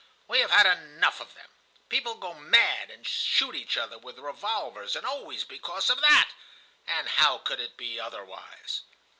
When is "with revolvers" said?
3.99-4.95